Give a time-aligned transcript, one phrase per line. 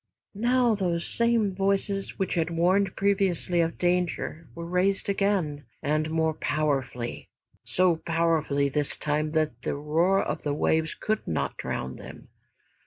[0.33, 6.33] Now those same voices which had warned previously of danger were raised again, and more
[6.33, 7.29] powerfully,
[7.63, 12.29] so powerfully this time that the roar of the waves could not drown them.